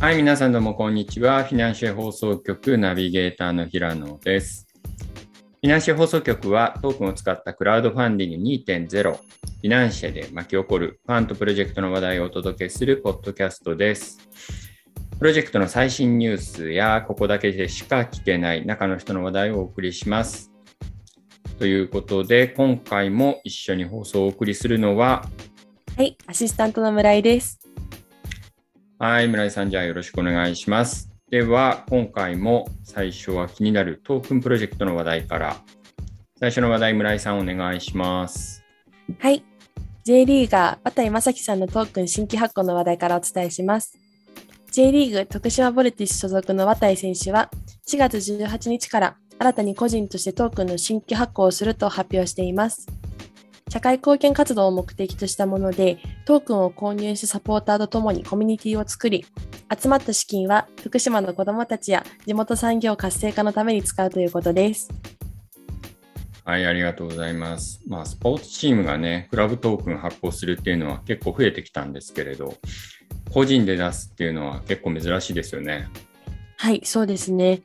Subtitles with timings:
[0.00, 1.44] はい、皆さんどうもこんにちは。
[1.44, 4.66] フィナンシェ放送局ナビゲーターの平野です。
[4.72, 14.26] フィナンシェ放送局はトークンを使ったクラウドファンディング2.0、フィナンシェで巻き起こるファンとプロジェクトの話題をお届けするポッドキャストです。
[15.18, 20.50] プロジェクトの最新ニュースやここだけでしか聞けない中の人の話題をお送りします。
[21.58, 25.28] ということで、今回も一緒に放送をお送りするのは、
[25.94, 27.59] はい、アシスタントの村井です。
[29.02, 31.08] はい、村井さん、じゃあよろしくお願いします。
[31.30, 35.56] では、今回も最初は気になるトークンプロジェクトの話題から。
[36.38, 38.62] 最初の話題、村井さん、お願いします。
[39.18, 39.42] はい、
[40.04, 43.98] J リーガー、渡井正樹さんのトークン新規発行の話題からお伝えします。
[44.70, 47.50] J リーグ徳島ボルティス所属の渡井選手は
[47.88, 52.86] 4月18日から新たに個人としてトークンの新規発行をすると発表しています。
[53.70, 59.24] 社会貢献活動を目的としたもので、トークンを購入しサポーターとともにコミュニティを作り、
[59.80, 64.88] 集まった資金は福島の子どもたちや地元産業活性化のために使うということです。
[66.44, 67.80] はい、ありがとうございます。
[67.86, 72.54] まあ、スポーツチームがね、クラブトークン発行するっていうのは結構増えてきたんですけれど、
[73.32, 75.88] 個人で出すっていうのは結構珍しいですよね。
[76.56, 77.60] はい、そうですね。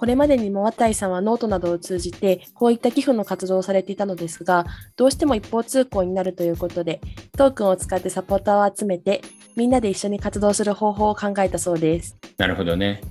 [0.00, 4.64] これまでにも渡井さんはノートなどを通じてこういった寄付の活動をされていたのですが、
[4.96, 7.02] どうしても一方通行になるということで、
[7.36, 9.20] トークンを使ってサポーターを集めて、
[9.56, 12.16] みんなで一緒に活動する方法を考えたそうです。
[12.38, 13.02] なるほどね。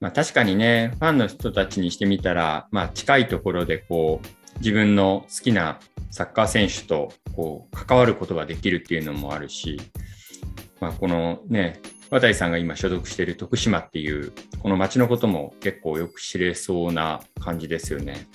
[0.00, 9.78] まあ、確かにね、ファンの人たちにしてみたら、まあ、近いところでこう自分の好きなサッカー選手とこう関わることができるっていうのもあるし、
[10.80, 11.78] まあ、このね、
[12.10, 18.28] 渡井さんが今所属している徳島っていう、この町のことも結構よく知れそうな感じですよね。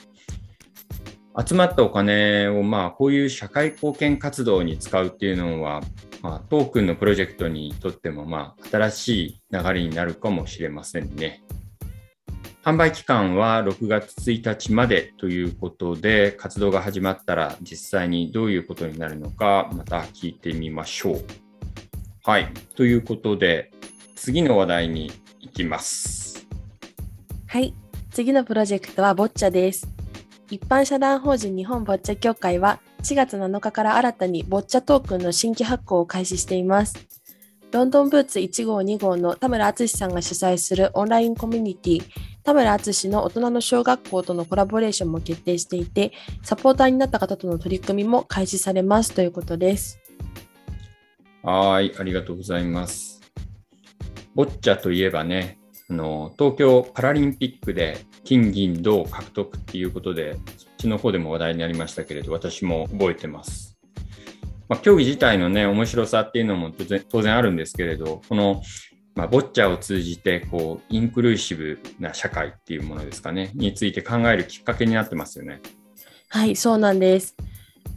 [1.47, 5.81] 集まったお金をまあこういう社会貢献活動に使うっていうのは、
[6.21, 11.41] まあ、トークンのプロジェクトにとってもまあ新しい流れになるかもしれませんね。
[12.63, 21.25] 販売期間は6月1日までということで、活動が始まったら実際にどういうことになるのか、また聞いてみましょう。
[22.23, 22.53] はい。
[22.75, 23.71] ということで、
[24.15, 26.45] 次の話題に行きます。
[27.47, 27.73] はい、
[28.11, 29.87] 次のプロジェクトはボッチャです。
[30.51, 36.95] 一般社団法人日本ボッチャ協会は4月7日から新たにボッチャトークンの新規発行を開始しています。
[37.71, 42.03] ロンドンブーツ1号2号の田村敦さんが主催するオンラインコミュニティ
[42.43, 46.11] 田村敦の大人の小学校とのコラボレーションも決定していて、
[46.43, 50.00] サポーターになった方との取り組みも開始されますということです。
[51.43, 53.19] はい、ありがとうございます。
[54.35, 55.57] ボッチャといえばね、
[55.89, 63.77] あの東京パラリンピックで金銀銅獲得っていうことで、そっちの方でも話題になりましたけれど、私も覚えてます。
[64.69, 68.61] まあ、競技自体のね、面白さっていうのも当然当然あるんですけれど、この、
[69.15, 75.59] まあ、ボッチャを通じて、こう、インクルーシブな社会っていうものですかね、について考えるきっかけになってますよね。
[76.29, 77.35] はい、そうなんです。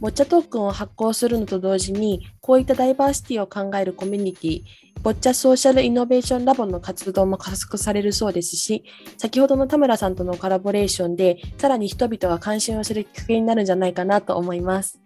[0.05, 4.61] ボッチャトークンを発行するのと同時に、こういったダイバーシティを考えるコミュニティ、
[5.01, 8.83] ボッチャソーシャルイノベーションラボの活動も加速されるそうですし、
[9.17, 14.99] 先ほどの田村さんとのコラボレーションで、さらに人々が関心をするきっかけになるんじゃないかなと思います。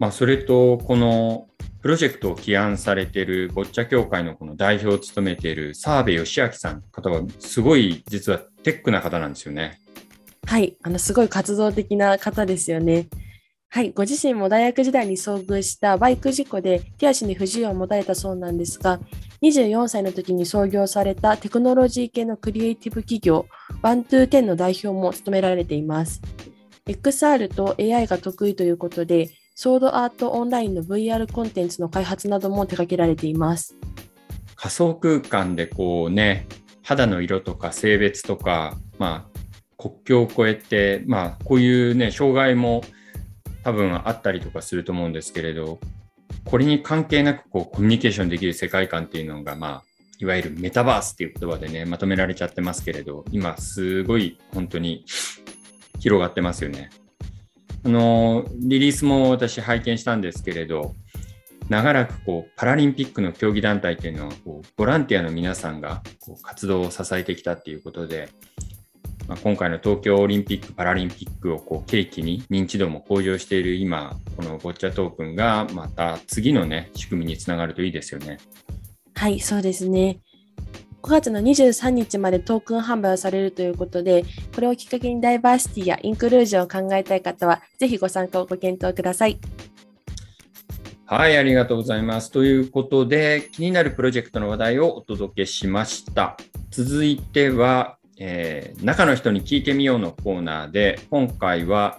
[0.00, 1.46] まあ、それと、この
[1.80, 9.78] プロジェクトを起案されているボッチャ協会のこの代表を務めている澤部義明さん方は、すごい実はテックな方なんですよね。
[10.46, 13.06] はい、あの、すごい活動的な方ですよね。
[13.72, 18.98] はい、ご自身も大学時代に遭遇したバイク事故で手足に不自由を持たれたそうなんですが、
[19.42, 23.46] 24歳の時に創業されたテクノロジー系のクリエイティブ企業、
[23.80, 26.20] ワントゥーテンの代表も務められています。
[26.88, 33.76] XR と AI が得意ということで、ソードアートオンラインの VR コンテンツの開発なども手掛けられています。
[34.56, 36.48] 仮想空間でこうね、
[36.82, 39.40] 肌の色とか性別とか、まあ、
[39.78, 42.82] 国境を越えて、まあ、こういうね、障害も
[43.62, 45.80] 多分あったりとかすると思うんですけれど、
[46.44, 49.82] これに関係なくこうコミュニケーションできる世界観っていうのが、まあ、
[50.18, 55.04] いわゆるメタバースっていう言葉でね、まとめられちゃってますけれど、今すごい本当に
[55.98, 56.90] 広がってますよね。
[57.84, 60.94] あの、リリースも私拝見したんですけれど、
[61.68, 68.28] 長らくこうパラリンピックの競技団体っていうのはこうボランティアの皆さんがこう活動を支えてきたっていうことで、
[69.30, 78.38] まあ、今回の東京オリンピック・パラリンピックをこう契機に認知度も向上している今、このボッチャトークンがまた次のね、仕組みにつながるといいですよね。
[79.14, 80.18] はい、そうですね。
[81.02, 89.38] 5月の23日までトークン販売をされるということで、これをきっかけにダイバーシティやインクルージョンを考えたい方は、ぜひご参加をご検討ください。
[91.06, 92.32] はい、ありがとうございます。
[92.32, 96.36] ということで、気になるプロジェクトの話題をお届けしました。
[96.72, 101.98] 続いては、えー、中の人に聞いてみようのコーナーで、今回は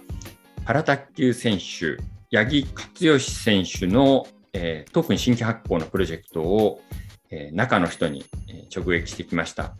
[0.64, 2.00] パラ卓球選手、
[2.34, 6.80] 八木克義選手の、えー、特に新規発行のプロジェクトを、
[7.30, 8.24] えー、中の人に
[8.74, 9.74] 直撃してきました。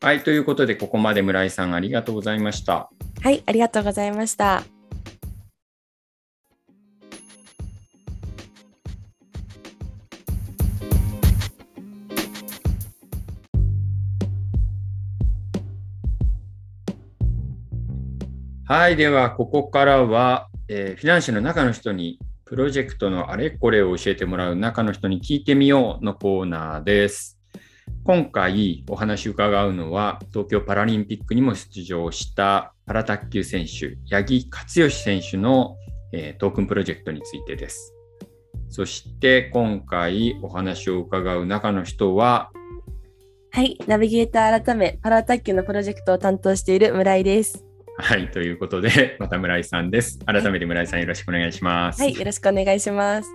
[0.00, 2.90] はい、ということで、ここまで村井さんありがとうございました。
[3.22, 4.77] はい、ありがとうございました。
[18.68, 27.38] はい、ではここからは、えー、フィナンシェの中の人にプロジェクトのあれこれを教えてもらう中の人に聞いてみようのコーナーです。
[28.04, 35.74] 今回お話を伺うのは東京パラリンピックにも出場したパラ卓球選手八木克勝選手の、
[36.12, 37.94] えー、トークンプロジェクトについてです。
[38.68, 42.50] そして今回お話を伺う中の人は
[43.50, 47.64] はい、ナビゲーター改めパラ卓球のプロジェクトを担当している村井です。
[48.00, 50.20] はい、ということで、 また村井さんです。
[50.24, 52.00] 改めて村井さん、よろしくお願いします。
[52.00, 53.28] はい、よろしくお願いします。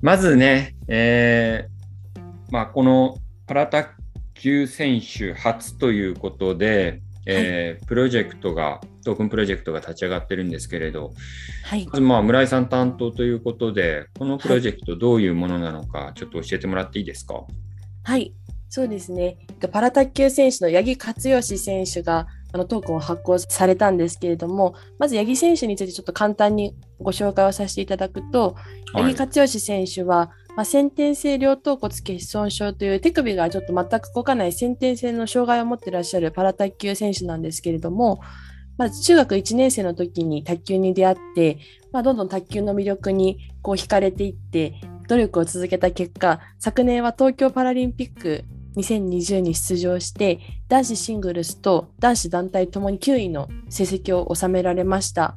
[0.00, 2.20] まずね、えー、
[2.52, 3.16] まあ、この
[3.48, 3.90] パラ卓
[4.34, 11.12] 球選手初ということで、えー、はい、プロジェクトが、トークンプロジェクトが立ち上がってるんですけれど、
[11.64, 17.44] はい、まずまあ村井さん担当ということで、このプロジェクトどういうものなのか、ちょっと教えてもらっていいですか？
[18.04, 18.32] はい、
[18.68, 19.36] そうですね。
[19.72, 28.56] パラ卓球選手の八木克義選手があのトークンを発行されたんですけれども、まず八木選手についてちょっと簡単にご紹介をさせていただくと、
[28.92, 38.20] はい、八木克義選手は、まあ、先天性両頭骨欠損症という手首がちょっと全く動かない先天性の障害を持っていらっしゃるパラ卓球選手なんですけれども、
[38.78, 41.58] まず中学1年生の時に卓球に出会って、
[41.92, 44.74] まあ、どんどん卓球の魅力にこう惹かれていって
[45.08, 48.44] 努力を続けた結果昨年は東京パラリンピック
[48.76, 55.36] 2020に出場して男子シングルスと男子団体ともに9位の成績を収められました。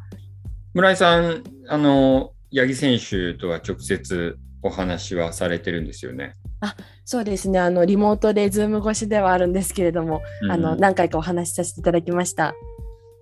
[0.74, 6.36] 村井さんあの八木選手とは直接お話はされてるんですよね？
[6.62, 6.76] あ
[7.06, 7.60] そうですね。
[7.60, 12.54] あのリモートでズーム越しではあるんですけれども、うん、あの何回かお話しさせていただきました。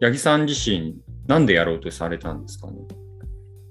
[0.01, 0.95] 八木さん自身
[1.27, 2.73] なんでやろうとされたんですかね？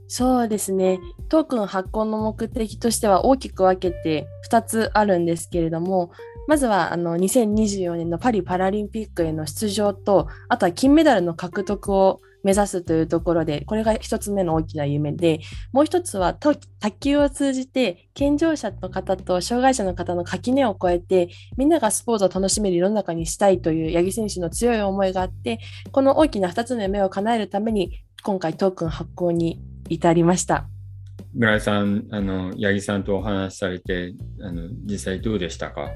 [0.09, 1.01] そうですね。
[1.29, 6.13] トークン発行の目的としては大きく分けて2つあるんですけれども
[6.47, 15.41] まずはあの2024年のパリパラリンピックへの出場と、あとは金メダルの獲得を目指すというところで、これが一つ目の大きな夢で、
[15.73, 16.61] もう一つは卓
[17.01, 25.59] 球を通じて健常者の方と障害者の方の垣根を越えて、みんながスポーツを楽しめる世の中にしたいという八木選手の強い思いがあって、
[25.91, 30.69] この大きな2つの夢を叶えるために、今回トークン発行に至りました。
[31.35, 35.91] 村井さん、あの八木さんとお話しされてあの、実際どうでしたか？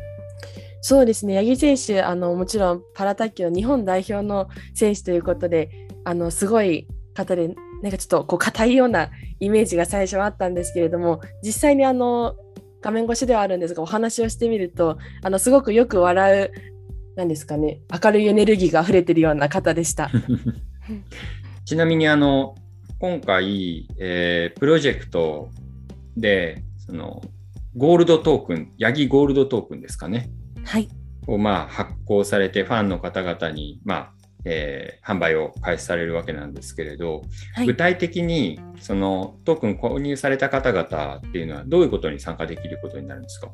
[0.82, 5.68] そうですね、八木選手、あのもちろんパラ卓球の日本代表の選手ということで、
[6.04, 9.10] あのすごい方で、なんかちょっとこう硬いような
[9.40, 12.34] イメージが最初はあったんですけれども、実際にあの
[12.80, 16.52] 画面越しではあるんですが、お話をしてみると、あのすごくよく笑う、
[17.16, 20.10] なんですかね、明るいエネルギーが溢れてるような方でした。
[21.66, 22.54] ちなみにあの
[22.98, 25.50] 今回、えー、プロジェクト
[26.16, 27.22] でその
[27.76, 30.30] ゴールドトークン、ヤギゴールドトークンですかね。
[30.64, 30.88] はい、
[31.26, 34.12] をまあ発行されてファンの方々に、まあ
[34.44, 37.22] えー、販売を開始されるわけなんですけれど、
[37.54, 43.50] はい、具体的にそのトークン購入された方々っていうのはどういうことに参加できることになるんですか？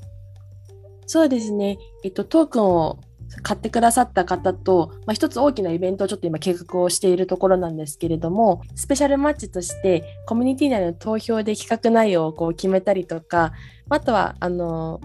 [1.06, 3.00] そうですね、えっと、トークンを
[3.42, 13.52] 買ってくださった方と、まあ、一つ大きなイベントをちょっと今計画をしているところなんですけれども、スペシャルマッチとしてコミュニティ内の投票で企画内容をこう決めたりとか、
[13.88, 15.00] あとは、あの、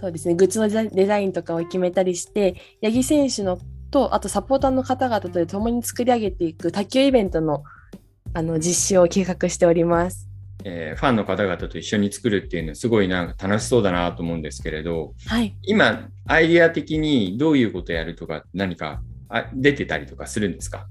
[0.00, 3.58] そうですね、グッズのデザインとかを決めたりして、八木選手の
[3.90, 7.64] と、あとサポーターの方々とで共に作り上げていく卓球イベントの
[8.32, 10.26] あの実施を計画しております。
[10.64, 20.86] えー、ファンの方々と一緒に作るっていうのはすごいなんか楽しそうだなと思うんですけれど、はい、今アイデア的にどういうことやるとか何かあ出てたりとかするんですか？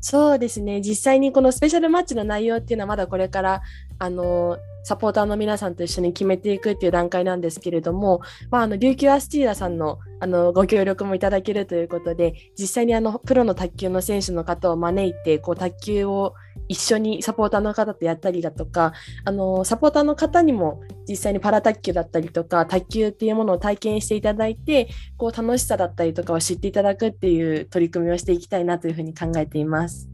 [0.00, 0.80] そうですね。
[0.80, 3.62] 実際にこのスペシャルマッチの内容っていうのはまだこれから
[4.00, 16.34] あのサポーターの皆さんと一緒に決めていくっていう段階なんですけれども、まあ、あの琉球アスティーダさんのあのご協力もいただけるということで実際にあのプロの卓球の選手の方を招いてこう卓球を
[16.68, 18.92] 一緒にサポーターの方とやったりだとか
[19.24, 30.08] あのサポーターの方にも実際にパラ卓球だったりとか卓球っていうものを体験していただいてこう楽しさだったりとかを知っていただくっていう取り組みをしていきたいなというふうに考えています。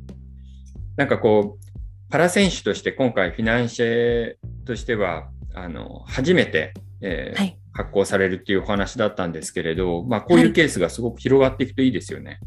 [0.96, 1.65] なんかこう
[2.10, 4.34] パラ選手として今回フィナンシェ
[4.64, 12.40] としてはあの初めて、えーはい、発行されるっていうお話だったんですけれど、まあ、こういうケースがすごく広がっていくといいですよね。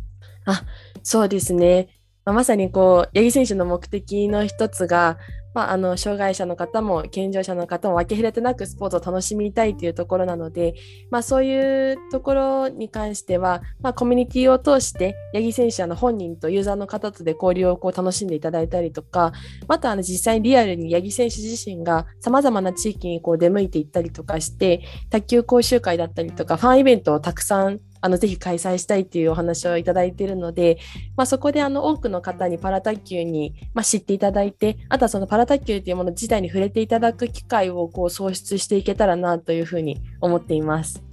[0.45, 0.63] はい、あ
[1.03, 1.89] そうですね。
[2.25, 5.17] まあ、まさにこう八木選手の目的の一つが
[5.53, 10.75] まあ、あの障害者の方も健常者の方も分け隔てなくスポーツを楽しみたいというところなので、
[11.09, 19.31] まあ、そういうところに関しては、まあ、コミュニティを通して八木選手の本人とユーザーの方とで交流をこう楽しんでいただいたりとか
[19.67, 30.79] またあの実際にリアルに八木選手自身がさまざまな地域にこう出向いていったりとかして卓球講習会だったりとかファンイベントをたくさんあのぜひ開催したいっていうお話をいただいているので、
[31.17, 41.03] まあ、そこであの多くの方にパラ卓球に、まあ、知っていただいてあとはそのパラ卓球というもの自体に触れていただく機会をこう創出していけたらなというふうに思っています。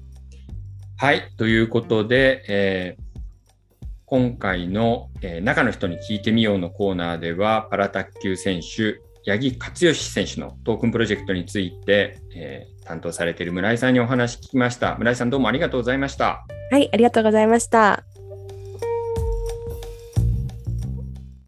[0.99, 14.97] はいということで、えー、今回の、えー、中の人に聞いてみようのコーナーではパラ卓球選手八木克義選手のトークンプロジェクトについて、えー、担当されている村井さんにお話聞きました。
[14.97, 16.47] 村井さんどうもありがとうございました。
[16.71, 18.05] はい、ありがとうございました。